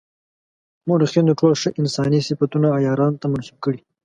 [0.87, 3.79] مورخینو ټول ښه انساني صفتونه عیارانو ته منسوب کړي.